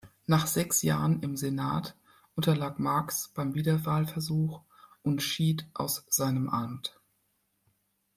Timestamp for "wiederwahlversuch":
3.53-4.61